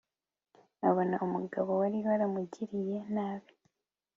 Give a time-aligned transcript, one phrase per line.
[0.89, 3.53] abona umugabo wari waramugiriye nabi